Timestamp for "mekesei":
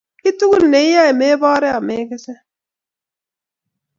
1.87-2.43